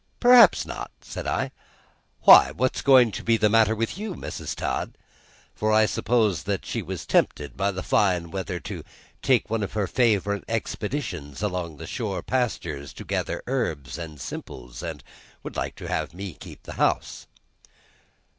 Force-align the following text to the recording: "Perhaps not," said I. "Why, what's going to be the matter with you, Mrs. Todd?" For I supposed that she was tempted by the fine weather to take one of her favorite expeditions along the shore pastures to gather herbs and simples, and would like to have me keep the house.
"Perhaps 0.19 0.65
not," 0.65 0.89
said 1.01 1.27
I. 1.27 1.51
"Why, 2.21 2.49
what's 2.57 2.81
going 2.81 3.11
to 3.11 3.23
be 3.23 3.37
the 3.37 3.51
matter 3.51 3.75
with 3.75 3.99
you, 3.99 4.15
Mrs. 4.15 4.55
Todd?" 4.55 4.97
For 5.53 5.71
I 5.71 5.85
supposed 5.85 6.47
that 6.47 6.65
she 6.65 6.81
was 6.81 7.05
tempted 7.05 7.55
by 7.55 7.69
the 7.69 7.83
fine 7.83 8.31
weather 8.31 8.59
to 8.61 8.83
take 9.21 9.51
one 9.51 9.61
of 9.61 9.73
her 9.73 9.85
favorite 9.85 10.43
expeditions 10.47 11.43
along 11.43 11.77
the 11.77 11.85
shore 11.85 12.23
pastures 12.23 12.93
to 12.93 13.05
gather 13.05 13.43
herbs 13.45 13.99
and 13.99 14.19
simples, 14.19 14.81
and 14.81 15.03
would 15.43 15.55
like 15.55 15.75
to 15.75 15.87
have 15.87 16.15
me 16.15 16.33
keep 16.33 16.63
the 16.63 16.73
house. 16.81 17.27